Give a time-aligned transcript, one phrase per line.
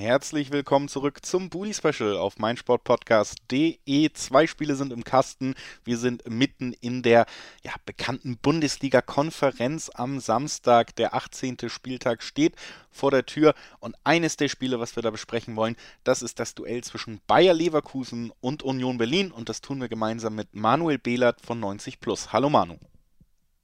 [0.00, 4.10] Herzlich willkommen zurück zum Bully Special auf meinsportpodcast.de.
[4.14, 5.54] Zwei Spiele sind im Kasten.
[5.84, 7.26] Wir sind mitten in der
[7.62, 10.96] ja, bekannten Bundesliga-Konferenz am Samstag.
[10.96, 11.58] Der 18.
[11.68, 12.54] Spieltag steht
[12.90, 13.52] vor der Tür.
[13.78, 17.52] Und eines der Spiele, was wir da besprechen wollen, das ist das Duell zwischen Bayer
[17.52, 19.30] Leverkusen und Union Berlin.
[19.30, 22.32] Und das tun wir gemeinsam mit Manuel Behlert von 90 Plus.
[22.32, 22.78] Hallo Manu.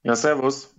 [0.02, 0.75] Ja, servus.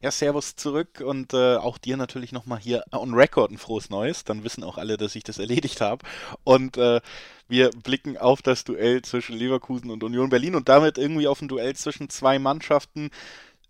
[0.00, 4.24] Ja, Servus zurück und äh, auch dir natürlich nochmal hier on Record ein frohes Neues.
[4.24, 6.04] Dann wissen auch alle, dass ich das erledigt habe.
[6.44, 7.00] Und äh,
[7.48, 11.48] wir blicken auf das Duell zwischen Leverkusen und Union Berlin und damit irgendwie auf ein
[11.48, 13.10] Duell zwischen zwei Mannschaften,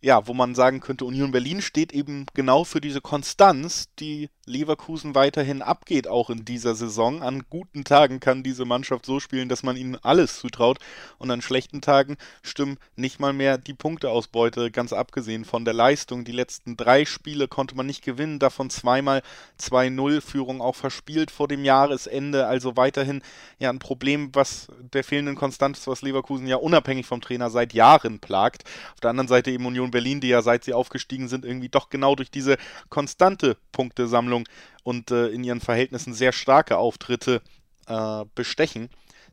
[0.01, 5.17] ja, wo man sagen könnte, Union Berlin steht eben genau für diese Konstanz, die Leverkusen
[5.17, 7.23] weiterhin abgeht, auch in dieser Saison.
[7.23, 10.79] An guten Tagen kann diese Mannschaft so spielen, dass man ihnen alles zutraut
[11.19, 16.25] und an schlechten Tagen stimmen nicht mal mehr die Punkteausbeute, ganz abgesehen von der Leistung.
[16.25, 19.23] Die letzten drei Spiele konnte man nicht gewinnen, davon zweimal
[19.61, 23.23] 2-0-Führung auch verspielt vor dem Jahresende, also weiterhin
[23.59, 28.21] ja ein Problem, was der fehlenden Konstanz, was Leverkusen ja unabhängig vom Trainer seit Jahren
[28.21, 28.63] plagt.
[28.95, 31.91] Auf der anderen Seite eben Union Berlin, die ja seit sie aufgestiegen sind, irgendwie doch
[31.91, 32.57] genau durch diese
[32.89, 34.45] konstante Punktesammlung
[34.83, 37.43] und äh, in ihren Verhältnissen sehr starke Auftritte
[37.87, 38.89] äh, bestechen.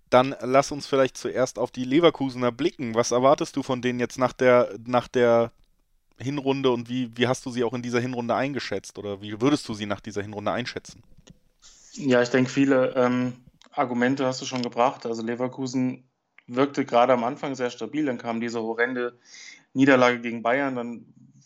[0.09, 2.95] Dann lass uns vielleicht zuerst auf die Leverkusener blicken.
[2.95, 5.51] Was erwartest du von denen jetzt nach der, nach der
[6.19, 9.67] Hinrunde und wie, wie hast du sie auch in dieser Hinrunde eingeschätzt oder wie würdest
[9.67, 11.01] du sie nach dieser Hinrunde einschätzen?
[11.93, 13.33] Ja, ich denke, viele ähm,
[13.71, 15.05] Argumente hast du schon gebracht.
[15.05, 16.03] Also Leverkusen
[16.47, 19.17] wirkte gerade am Anfang sehr stabil, dann kam diese horrende
[19.73, 21.05] Niederlage gegen Bayern, dann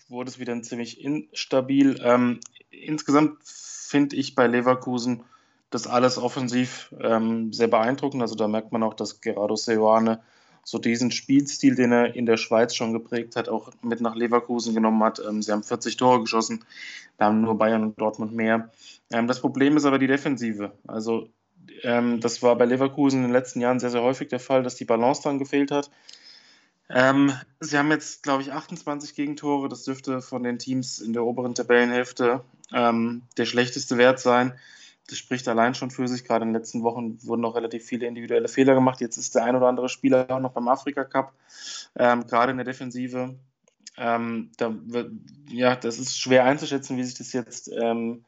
[0.09, 1.99] wurde es wieder ziemlich instabil.
[2.03, 2.39] Ähm,
[2.69, 5.23] insgesamt finde ich bei Leverkusen
[5.69, 8.21] das alles offensiv ähm, sehr beeindruckend.
[8.21, 10.21] Also da merkt man auch, dass Gerardo Seoane
[10.63, 14.73] so diesen Spielstil, den er in der Schweiz schon geprägt hat, auch mit nach Leverkusen
[14.73, 15.21] genommen hat.
[15.25, 16.65] Ähm, sie haben 40 Tore geschossen,
[17.17, 18.69] da haben nur Bayern und Dortmund mehr.
[19.11, 20.73] Ähm, das Problem ist aber die Defensive.
[20.85, 21.29] Also
[21.83, 24.75] ähm, das war bei Leverkusen in den letzten Jahren sehr, sehr häufig der Fall, dass
[24.75, 25.89] die Balance dann gefehlt hat.
[26.89, 29.69] Ähm, sie haben jetzt, glaube ich, 28 Gegentore.
[29.69, 32.43] Das dürfte von den Teams in der oberen Tabellenhälfte
[32.73, 34.53] ähm, der schlechteste Wert sein.
[35.07, 36.25] Das spricht allein schon für sich.
[36.25, 39.01] Gerade in den letzten Wochen wurden noch relativ viele individuelle Fehler gemacht.
[39.01, 41.33] Jetzt ist der ein oder andere Spieler auch noch beim Afrika Cup,
[41.95, 43.35] ähm, gerade in der Defensive.
[43.97, 44.73] Ähm, da
[45.49, 48.25] ja, das ist schwer einzuschätzen, wie sich das jetzt ähm,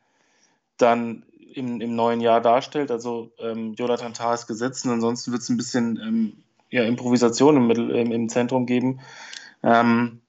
[0.78, 2.92] dann im, im, neuen Jahr darstellt.
[2.92, 7.58] Also ähm, Jonathan Tah ist gesetzt und ansonsten wird es ein bisschen ähm, ja, Improvisation
[7.58, 9.00] im, Mittel, im, im Zentrum geben.
[9.64, 10.22] Ähm,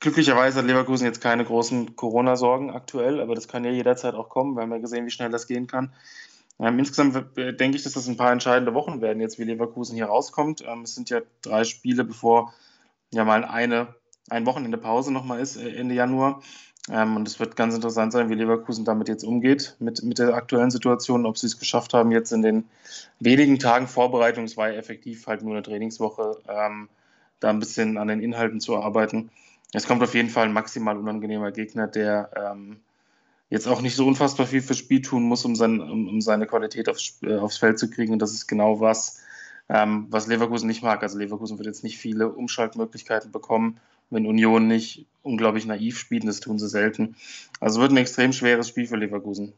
[0.00, 4.54] glücklicherweise hat Leverkusen jetzt keine großen Corona-Sorgen aktuell, aber das kann ja jederzeit auch kommen.
[4.54, 5.92] Wir haben ja gesehen, wie schnell das gehen kann.
[6.58, 10.06] Ähm, insgesamt denke ich, dass das ein paar entscheidende Wochen werden, jetzt wie Leverkusen hier
[10.06, 10.64] rauskommt.
[10.66, 12.54] Ähm, es sind ja drei Spiele, bevor
[13.12, 13.94] ja mal eine,
[14.30, 16.42] ein Wochenende Pause nochmal ist, äh, Ende Januar.
[16.90, 20.34] Ähm, und es wird ganz interessant sein, wie Leverkusen damit jetzt umgeht, mit, mit der
[20.34, 22.64] aktuellen Situation, ob sie es geschafft haben, jetzt in den
[23.18, 26.88] wenigen Tagen Vorbereitung, es war ja effektiv halt nur eine Trainingswoche, ähm,
[27.40, 29.30] da ein bisschen an den Inhalten zu arbeiten.
[29.72, 32.76] Es kommt auf jeden Fall ein maximal unangenehmer Gegner, der ähm,
[33.50, 36.46] jetzt auch nicht so unfassbar viel fürs Spiel tun muss, um, sein, um, um seine
[36.46, 38.12] Qualität aufs, äh, aufs Feld zu kriegen.
[38.12, 39.20] Und das ist genau was,
[39.68, 41.02] ähm, was Leverkusen nicht mag.
[41.02, 43.80] Also Leverkusen wird jetzt nicht viele Umschaltmöglichkeiten bekommen
[44.10, 47.16] wenn Union nicht unglaublich naiv spielt, das tun sie selten.
[47.60, 49.52] Also wird ein extrem schweres Spiel für Leverkusen.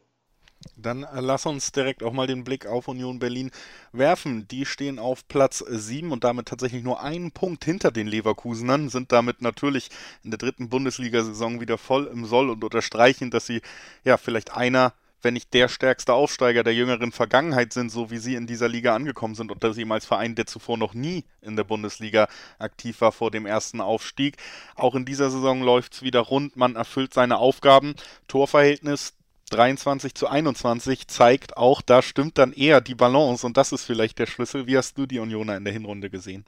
[0.75, 3.51] Dann äh, lass uns direkt auch mal den Blick auf Union Berlin
[3.93, 4.47] werfen.
[4.49, 9.11] Die stehen auf Platz 7 und damit tatsächlich nur einen Punkt hinter den Leverkusenern, sind
[9.11, 9.89] damit natürlich
[10.23, 13.61] in der dritten Bundesliga-Saison wieder voll im Soll und unterstreichen, dass sie
[14.03, 18.35] ja vielleicht einer wenn nicht der stärkste Aufsteiger der jüngeren Vergangenheit sind, so wie sie
[18.35, 21.55] in dieser Liga angekommen sind und dass sie als Verein, der zuvor noch nie in
[21.55, 24.37] der Bundesliga aktiv war vor dem ersten Aufstieg.
[24.75, 27.95] Auch in dieser Saison läuft es wieder rund, man erfüllt seine Aufgaben.
[28.27, 29.13] Torverhältnis
[29.49, 34.19] 23 zu 21 zeigt auch, da stimmt dann eher die Balance und das ist vielleicht
[34.19, 34.67] der Schlüssel.
[34.67, 36.45] Wie hast du die Unioner in der Hinrunde gesehen?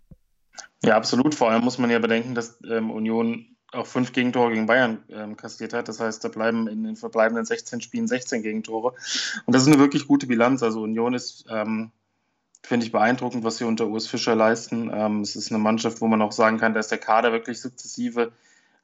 [0.84, 1.36] Ja, absolut.
[1.36, 5.38] Vor allem muss man ja bedenken, dass ähm, Union auch fünf Gegentore gegen Bayern ähm,
[5.38, 5.88] kassiert hat.
[5.88, 8.94] Das heißt, da bleiben in den verbleibenden 16 Spielen 16 Gegentore.
[9.46, 10.62] Und das ist eine wirklich gute Bilanz.
[10.62, 11.92] Also Union ist, ähm,
[12.64, 14.92] finde ich, beeindruckend, was sie unter Urs Fischer leisten.
[14.94, 17.62] Ähm, es ist eine Mannschaft, wo man auch sagen kann, da ist der Kader wirklich
[17.62, 18.32] sukzessive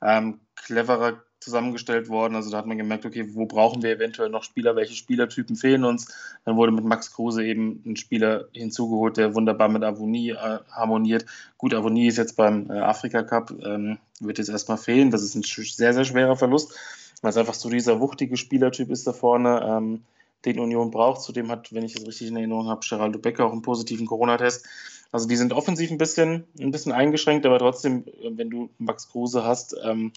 [0.02, 2.36] ähm, cleverer zusammengestellt worden.
[2.36, 5.86] Also da hat man gemerkt, okay, wo brauchen wir eventuell noch Spieler, welche Spielertypen fehlen
[5.86, 6.14] uns.
[6.46, 11.26] Dann wurde mit Max Kruse eben ein Spieler hinzugeholt, der wunderbar mit Avonie äh, harmoniert.
[11.58, 15.12] Gut, Avonie ist jetzt beim äh, Afrika Cup, ähm, wird jetzt erstmal fehlen.
[15.12, 16.74] Das ist ein sehr, sehr schwerer Verlust,
[17.22, 19.62] weil es einfach so dieser wuchtige Spielertyp ist da vorne.
[19.64, 20.04] Ähm,
[20.46, 21.22] den Union braucht.
[21.22, 24.66] Zudem hat, wenn ich das richtig in Erinnerung habe, Geraldo Becker auch einen positiven Corona-Test.
[25.12, 29.44] Also die sind offensiv ein bisschen, ein bisschen eingeschränkt, aber trotzdem, wenn du Max Kruse
[29.44, 30.12] hast, ähm,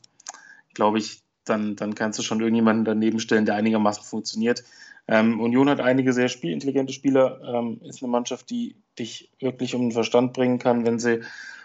[0.75, 4.62] glaube ich, dann, dann kannst du schon irgendjemanden daneben stellen, der einigermaßen funktioniert.
[5.08, 9.82] Ähm, Union hat einige sehr spielintelligente Spieler, ähm, ist eine Mannschaft, die dich wirklich um
[9.82, 11.22] den Verstand bringen kann, wenn sie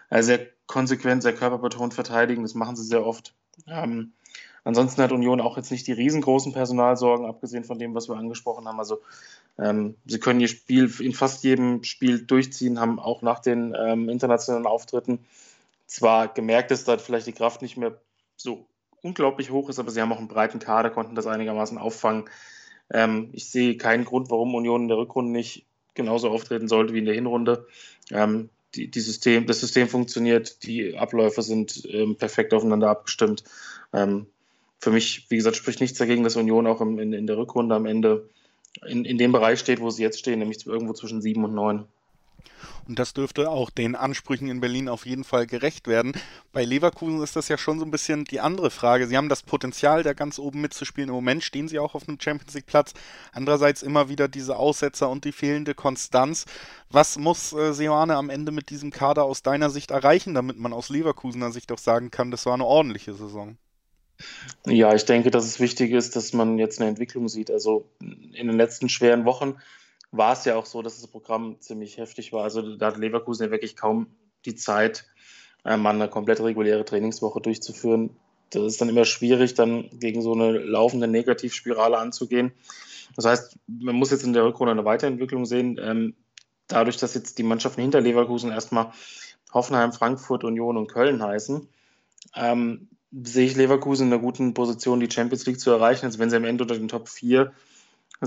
[0.09, 2.43] äh, sehr konsequent, sehr körperbetont verteidigen.
[2.43, 3.35] Das machen sie sehr oft.
[3.67, 4.13] Ähm,
[4.63, 8.67] ansonsten hat Union auch jetzt nicht die riesengroßen Personalsorgen, abgesehen von dem, was wir angesprochen
[8.67, 8.79] haben.
[8.79, 9.01] Also
[9.59, 14.09] ähm, sie können ihr Spiel in fast jedem Spiel durchziehen, haben auch nach den ähm,
[14.09, 15.19] internationalen Auftritten
[15.85, 17.99] zwar gemerkt, dass da vielleicht die Kraft nicht mehr
[18.37, 18.65] so
[19.05, 22.25] unglaublich hoch ist, aber sie haben auch einen breiten Kader, konnten das einigermaßen auffangen.
[22.91, 26.99] Ähm, ich sehe keinen Grund, warum Union in der Rückrunde nicht genauso auftreten sollte wie
[26.99, 27.67] in der Hinrunde.
[28.11, 33.43] Ähm, die, die System, das System funktioniert, die Abläufe sind ähm, perfekt aufeinander abgestimmt.
[33.93, 34.25] Ähm,
[34.79, 37.75] für mich, wie gesagt, spricht nichts dagegen, dass Union auch im, in, in, der Rückrunde
[37.75, 38.29] am Ende
[38.85, 41.85] in, in dem Bereich steht, wo sie jetzt stehen, nämlich irgendwo zwischen sieben und neun.
[42.87, 46.13] Und das dürfte auch den Ansprüchen in Berlin auf jeden Fall gerecht werden.
[46.51, 49.07] Bei Leverkusen ist das ja schon so ein bisschen die andere Frage.
[49.07, 51.09] Sie haben das Potenzial, da ganz oben mitzuspielen.
[51.09, 52.93] Im Moment stehen sie auch auf einem Champions League Platz.
[53.31, 56.45] Andererseits immer wieder diese Aussetzer und die fehlende Konstanz.
[56.89, 60.73] Was muss äh, Seoane am Ende mit diesem Kader aus deiner Sicht erreichen, damit man
[60.73, 63.57] aus Leverkusener Sicht auch sagen kann, das war eine ordentliche Saison?
[64.65, 67.51] Ja, ich denke, dass es wichtig ist, dass man jetzt eine Entwicklung sieht.
[67.51, 69.55] Also in den letzten schweren Wochen
[70.17, 72.43] war es ja auch so, dass das Programm ziemlich heftig war.
[72.43, 74.07] Also da hat Leverkusen ja wirklich kaum
[74.45, 75.05] die Zeit,
[75.63, 78.11] äh, mal eine komplett reguläre Trainingswoche durchzuführen.
[78.51, 82.53] Das ist dann immer schwierig, dann gegen so eine laufende Negativspirale anzugehen.
[83.15, 85.79] Das heißt, man muss jetzt in der Rückrunde eine Weiterentwicklung sehen.
[85.81, 86.15] Ähm,
[86.67, 88.91] dadurch, dass jetzt die Mannschaften hinter Leverkusen erstmal
[89.53, 91.67] Hoffenheim, Frankfurt, Union und Köln heißen,
[92.35, 96.05] ähm, sehe ich Leverkusen in einer guten Position, die Champions League zu erreichen.
[96.05, 97.53] Also wenn sie am Ende unter den Top 4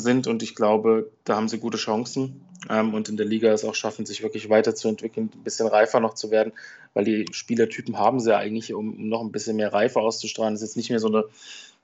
[0.00, 3.64] sind und ich glaube, da haben sie gute Chancen ähm, und in der Liga es
[3.64, 6.52] auch schaffen, sich wirklich weiterzuentwickeln, ein bisschen reifer noch zu werden,
[6.94, 10.54] weil die Spielertypen haben sie ja eigentlich, um, noch ein bisschen mehr Reife auszustrahlen.
[10.54, 11.24] Das ist jetzt nicht mehr so eine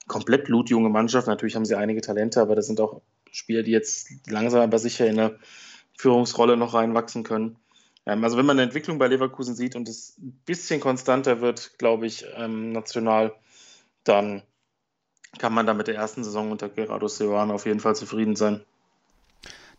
[0.06, 1.26] komplett blutjunge Mannschaft.
[1.26, 3.00] Natürlich haben sie einige Talente, aber das sind auch
[3.30, 5.38] Spieler, die jetzt langsam aber sicher in eine
[5.96, 7.56] Führungsrolle noch reinwachsen können.
[8.06, 11.78] Ähm, also wenn man eine Entwicklung bei Leverkusen sieht und es ein bisschen konstanter wird,
[11.78, 13.34] glaube ich, ähm, national,
[14.04, 14.42] dann
[15.38, 18.64] kann man da mit der ersten Saison unter Gerardo Seoane auf jeden Fall zufrieden sein.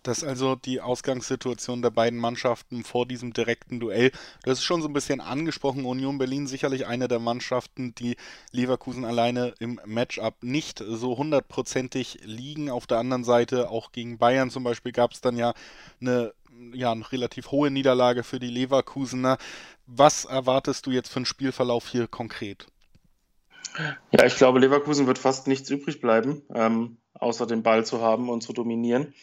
[0.06, 4.12] Das ist also die Ausgangssituation der beiden Mannschaften vor diesem direkten Duell.
[4.44, 5.84] Das ist schon so ein bisschen angesprochen.
[5.84, 8.16] Union Berlin sicherlich eine der Mannschaften, die
[8.52, 12.70] Leverkusen alleine im Matchup nicht so hundertprozentig liegen.
[12.70, 15.56] Auf der anderen Seite, auch gegen Bayern zum Beispiel, gab es dann ja
[16.00, 16.36] eine,
[16.72, 19.40] ja eine relativ hohe Niederlage für die Leverkusener.
[19.88, 22.68] Was erwartest du jetzt für einen Spielverlauf hier konkret?
[24.12, 28.30] Ja, ich glaube, Leverkusen wird fast nichts übrig bleiben, ähm, außer den Ball zu haben
[28.30, 29.14] und zu dominieren.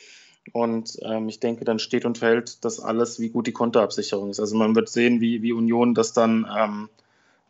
[0.53, 4.41] Und ähm, ich denke, dann steht und fällt das alles, wie gut die Konterabsicherung ist.
[4.41, 6.89] Also man wird sehen, wie, wie Union das dann ähm,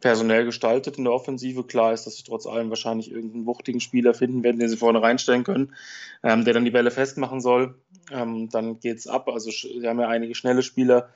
[0.00, 1.64] personell gestaltet in der Offensive.
[1.64, 5.00] Klar ist, dass sie trotz allem wahrscheinlich irgendeinen wuchtigen Spieler finden werden, den sie vorne
[5.00, 5.74] reinstellen können,
[6.22, 7.76] ähm, der dann die Bälle festmachen soll.
[8.10, 9.28] Ähm, dann geht es ab.
[9.28, 11.08] Also sie haben ja einige schnelle Spieler.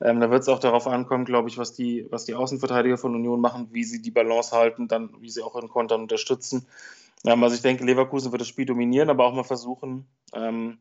[0.00, 3.14] Ähm, da wird es auch darauf ankommen, glaube ich, was die, was die Außenverteidiger von
[3.14, 6.66] Union machen, wie sie die Balance halten, dann wie sie auch in Kontern unterstützen.
[7.24, 10.78] Ähm, also ich denke, Leverkusen wird das Spiel dominieren, aber auch mal versuchen, ähm,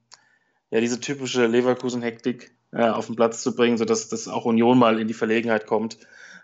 [0.71, 4.99] ja, diese typische Leverkusen-Hektik äh, auf den Platz zu bringen, sodass dass auch Union mal
[4.99, 5.97] in die Verlegenheit kommt,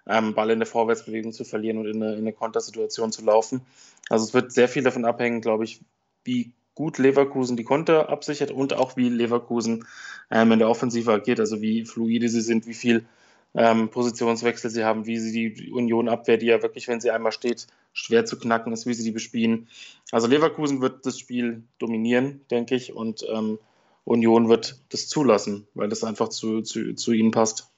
[0.08, 3.62] ähm, Ball in der Vorwärtsbewegung zu verlieren und in eine, in eine Kontersituation zu laufen.
[4.10, 5.82] Also es wird sehr viel davon abhängen, glaube ich,
[6.24, 9.86] wie gut Leverkusen die Konter absichert und auch wie Leverkusen
[10.30, 13.06] ähm, in der Offensive agiert, also wie fluide sie sind, wie viel
[13.56, 17.32] ähm, Positionswechsel sie haben, wie sie die Union abwehr, die ja wirklich, wenn sie einmal
[17.32, 19.68] steht, schwer zu knacken ist, wie sie die bespielen.
[20.12, 23.58] Also Leverkusen wird das Spiel dominieren, denke ich, und ähm,
[24.04, 27.70] Union wird das zulassen, weil das einfach zu, zu, zu ihnen passt.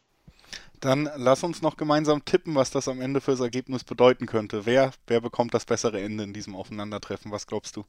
[0.80, 4.66] Dann lass uns noch gemeinsam tippen, was das am Ende fürs Ergebnis bedeuten könnte.
[4.66, 7.32] Wer, wer bekommt das bessere Ende in diesem Aufeinandertreffen?
[7.32, 7.86] Was glaubst du?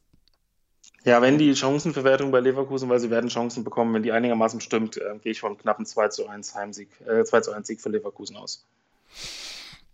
[1.04, 4.96] Ja, wenn die Chancenverwertung bei Leverkusen, weil sie werden Chancen bekommen, wenn die einigermaßen stimmt,
[4.96, 7.88] äh, gehe ich von knappen 2 zu 1 Heimsieg, äh, 2 zu 1 Sieg für
[7.88, 8.66] Leverkusen aus.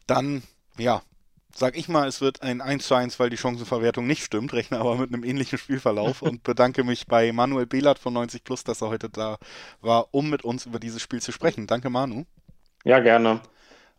[0.07, 0.43] Dann,
[0.79, 1.03] ja,
[1.55, 4.79] sag ich mal, es wird ein 1 zu 1, weil die Chancenverwertung nicht stimmt, rechne
[4.79, 8.83] aber mit einem ähnlichen Spielverlauf und bedanke mich bei Manuel Behlert von 90 Plus, dass
[8.83, 9.39] er heute da
[9.81, 11.67] war, um mit uns über dieses Spiel zu sprechen.
[11.67, 12.25] Danke, Manu.
[12.85, 13.41] Ja, gerne.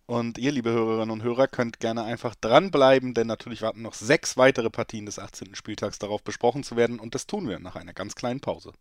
[0.07, 4.37] Und ihr, liebe Hörerinnen und Hörer, könnt gerne einfach dranbleiben, denn natürlich warten noch sechs
[4.37, 5.55] weitere Partien des 18.
[5.55, 8.73] Spieltags darauf besprochen zu werden und das tun wir nach einer ganz kleinen Pause.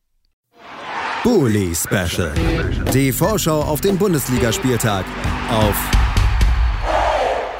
[1.23, 2.35] Bully Special.
[2.93, 5.07] Die Vorschau auf den Bundesligaspieltag
[5.50, 5.90] auf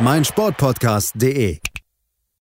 [0.01, 1.61] meinsportpodcast.de.